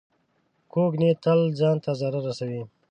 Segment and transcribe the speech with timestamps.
[0.71, 2.61] کوږ نیت تل ځان ته ضرر رسوي